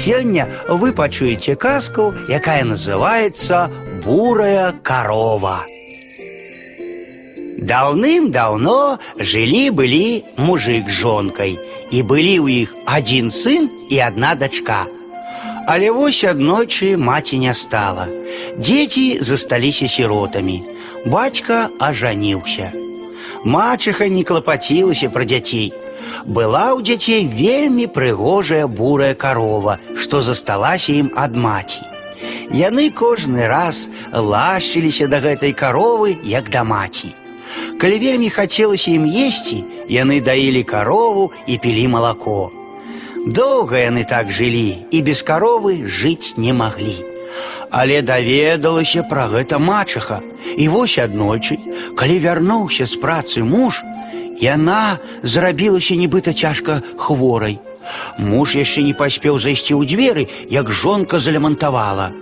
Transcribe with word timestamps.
Сёння 0.00 0.47
вы 0.69 0.93
пачуеце 0.93 1.55
казку, 1.55 2.13
якая 2.27 2.63
называется 2.63 3.69
бурая 4.03 4.71
корова. 4.83 5.59
Даўным-даўно 7.61 8.97
жылі-былі 9.19 10.23
мужик 10.37 10.89
з 10.89 10.95
жонкай, 11.03 11.59
і 11.91 12.01
былі 12.01 12.39
ў 12.39 12.65
іх 12.65 12.73
адзін 12.87 13.29
сын 13.29 13.69
і 13.91 13.99
адна 13.99 14.33
дачка. 14.33 14.87
Але 15.67 15.91
вось 15.91 16.23
аднойчы 16.23 16.97
маці 16.97 17.37
не 17.37 17.53
стала. 17.53 18.07
Дзеці 18.57 19.21
засталіся 19.21 19.87
сіротамі. 19.87 20.63
Бацька 21.05 21.69
ажаніўся. 21.79 22.71
Мачыха 23.43 24.07
не 24.07 24.23
клапацілася 24.23 25.09
пра 25.13 25.25
дзяцей. 25.25 25.69
Была 26.26 26.74
ў 26.74 26.82
дзяцей 26.82 27.26
вельмі 27.26 27.86
прыгожая 27.86 28.66
бурая 28.66 29.14
карова, 29.14 29.78
што 29.96 30.20
засталася 30.20 30.92
ім 30.92 31.12
ад 31.14 31.36
маці. 31.36 31.82
Яны 32.50 32.90
кожны 32.90 33.46
раз 33.46 33.88
лашчыліся 34.12 35.06
да 35.06 35.20
гэтай 35.20 35.52
каровы, 35.52 36.18
як 36.22 36.50
да 36.50 36.64
маці. 36.64 37.14
Калі 37.78 37.98
вельмі 37.98 38.30
хацелася 38.30 38.90
ім 38.90 39.06
есці, 39.06 39.64
яны 39.88 40.20
даілі 40.20 40.62
карову 40.62 41.32
і 41.46 41.58
пілі 41.58 41.88
малако. 41.94 42.50
Доўга 43.26 43.82
яны 43.82 44.06
так 44.06 44.30
жылі 44.30 44.86
і 44.90 45.02
без 45.02 45.22
каровы 45.22 45.82
жыць 45.86 46.38
не 46.38 46.54
маглі. 46.54 46.96
Але 47.70 48.00
даведалася 48.02 49.02
пра 49.02 49.26
гэта 49.26 49.58
мачыха. 49.58 50.22
І 50.56 50.68
вось 50.70 50.98
аднойчы, 51.02 51.58
калі 51.98 52.18
вярнуўся 52.22 52.86
з 52.86 52.94
працы 53.02 53.42
муж, 53.42 53.82
яна 54.40 54.98
зрабілася 55.22 55.94
нібыта 55.94 56.32
цяжка 56.32 56.82
хворай. 56.96 57.58
Муж 58.18 58.56
яшчэ 58.56 58.82
не 58.82 58.94
паспеў 58.94 59.38
зайсці 59.38 59.74
ў 59.78 59.86
дзверы, 59.86 60.24
як 60.50 60.70
жонка 60.70 61.20
залямантавала. 61.20 62.12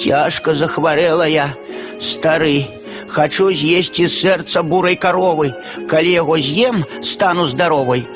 Цяжка 0.00 0.54
захварэла 0.54 1.28
я, 1.28 1.52
стары, 2.00 2.64
хачу 3.12 3.52
з'есці 3.52 4.08
сэрца 4.08 4.62
бурай 4.64 4.96
каровы. 4.96 5.52
Калі 5.88 6.10
яго 6.10 6.38
з'ем, 6.40 6.84
стану 7.02 7.46
здаровай. 7.46 8.08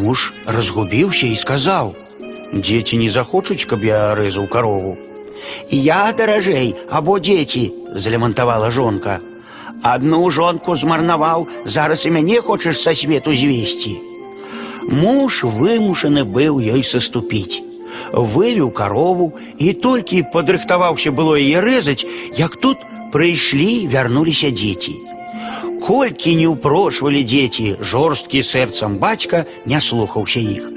Муж 0.00 0.32
разгубіўся 0.46 1.26
і 1.26 1.36
сказаў: « 1.36 2.52
Дзеці 2.52 2.96
не 2.96 3.10
захочуць, 3.10 3.64
каб 3.68 3.84
я 3.84 4.14
рэзаў 4.16 4.48
карову. 4.48 4.96
Я 5.70 6.12
даражэй 6.16 6.74
або 6.90 7.18
дзеці, 7.18 7.72
залямантавала 7.94 8.70
жонка. 8.70 9.20
Адну 9.82 10.30
жонку 10.30 10.76
змарнаваў, 10.76 11.48
зараз 11.64 12.06
і 12.06 12.10
мяне 12.10 12.40
хочаш 12.40 12.80
са 12.80 12.94
свету 12.94 13.34
звесці. 13.34 13.96
Муж 14.88 15.44
вымушаны 15.44 16.24
быў 16.24 16.60
ёй 16.60 16.82
саступіць. 16.84 17.62
Вывеў 18.12 18.70
карову 18.70 19.32
і 19.58 19.72
толькі 19.72 20.26
падрыхтаваўся 20.32 21.12
было 21.12 21.36
яе 21.38 21.60
рэзаць, 21.60 22.06
як 22.36 22.56
тут 22.56 22.78
прыйшлі, 23.12 23.86
вярнуліся 23.86 24.50
дзеці. 24.50 24.94
Колькі 25.80 26.34
не 26.36 26.46
ўпрошвалі 26.50 27.22
дзеці, 27.24 27.80
жорсткі 27.80 28.42
сэрцам 28.44 28.98
бацька 28.98 29.46
не 29.66 29.80
слухаўся 29.80 30.40
іх. 30.40 30.68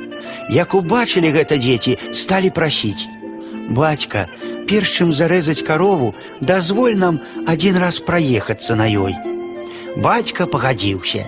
Як 0.50 0.74
убачылі 0.74 1.30
гэта 1.36 1.58
дзеці, 1.58 1.98
сталі 2.14 2.50
прасіць: « 2.50 3.78
Бацька, 3.78 4.28
перш 4.68 4.98
чым 5.00 5.14
зарэзаць 5.14 5.66
карову, 5.68 6.14
дазволь 6.42 6.98
нам 6.98 7.20
адзін 7.48 7.78
раз 7.78 8.00
праехацца 8.00 8.76
на 8.76 8.88
ёй. 8.88 9.16
Бацька 9.98 10.48
пагадзіўся. 10.48 11.26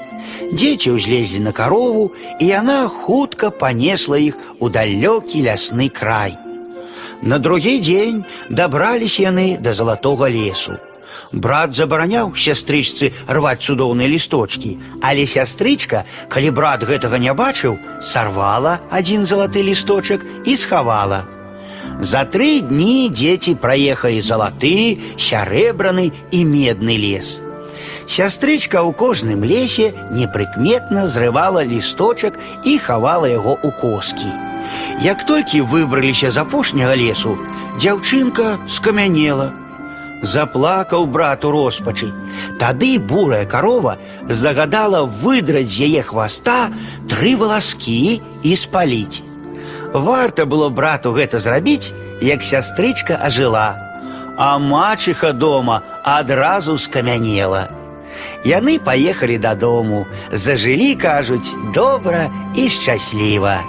Дзеці 0.51 0.95
ўзлезлі 0.97 1.39
на 1.45 1.51
карову, 1.51 2.11
і 2.39 2.45
яна 2.47 2.87
хутка 2.87 3.51
панесла 3.51 4.17
іх 4.17 4.39
у 4.59 4.69
далёкі 4.69 5.45
лясны 5.45 5.89
край. 5.89 6.35
На 7.21 7.39
другі 7.39 7.79
дзень 7.79 8.25
дабраліся 8.49 9.29
яны 9.29 9.57
да 9.61 9.73
залатога 9.73 10.29
лесу. 10.29 10.77
Брат 11.31 11.73
забараняў 11.73 12.35
сястрычцы 12.35 13.11
рваць 13.27 13.63
цудоўныя 13.65 14.07
лісточкі, 14.07 14.77
але 15.01 15.25
сястрычка, 15.25 16.05
калі 16.29 16.51
брат 16.51 16.85
гэтага 16.85 17.17
не 17.17 17.33
бачыў, 17.33 17.79
сарвала 18.01 18.79
адзін 18.89 19.25
залаты 19.25 19.65
лісточак 19.65 20.21
і 20.45 20.55
схавала. 20.55 21.25
За 21.99 22.25
тры 22.27 22.61
дні 22.61 23.09
дзеці 23.09 23.55
праехалі 23.55 24.21
залаты, 24.21 24.99
сярэбраны 25.17 26.11
і 26.31 26.39
медны 26.45 26.95
лес. 26.99 27.41
Сястрычка 28.05 28.85
ў 28.85 28.93
кожным 28.93 29.43
лесе 29.43 29.93
непрыкметна 30.13 31.07
зрывала 31.09 31.65
лісточак 31.65 32.37
і 32.63 32.77
хавала 32.77 33.25
яго 33.25 33.57
ў 33.57 33.69
коскі. 33.81 34.29
Як 35.01 35.25
толькі 35.25 35.65
выбраліся 35.65 36.29
з 36.31 36.37
апошняга 36.37 36.95
лесу, 36.95 37.37
дзяўчынка 37.81 38.57
скамянела. 38.69 39.51
Заплакаў 40.21 41.05
брат 41.09 41.45
у 41.45 41.51
роспачы. 41.51 42.13
Тады 42.61 42.97
бурая 42.99 43.45
карова 43.45 43.97
загадала 44.29 45.03
выдраць 45.05 45.69
з 45.69 45.89
яе 45.89 46.01
хваста 46.05 46.71
тры 47.09 47.35
валаскі 47.35 48.21
і 48.43 48.55
спаліць. 48.55 49.18
Варта 49.93 50.45
было 50.45 50.69
брату 50.69 51.11
гэта 51.11 51.39
зрабіць, 51.39 51.93
як 52.21 52.43
сястрычка 52.43 53.15
ажыла, 53.15 53.75
а 54.37 54.59
мачыха 54.59 55.31
дома 55.31 55.81
адразу 56.03 56.77
скамянела. 56.77 57.69
Яны 58.45 58.79
паехалі 58.79 59.37
дадому, 59.37 60.05
зажылі, 60.31 60.95
кажуць, 60.95 61.51
добра 61.73 62.29
і 62.55 62.69
шчасліва. 62.69 63.59